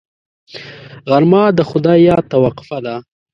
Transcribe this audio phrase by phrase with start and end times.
[1.09, 2.95] غرمه د خدای یاد ته وقفه ده